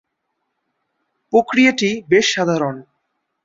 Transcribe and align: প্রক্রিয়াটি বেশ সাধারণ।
প্রক্রিয়াটি 1.33 1.89
বেশ 2.09 2.25
সাধারণ। 2.35 2.75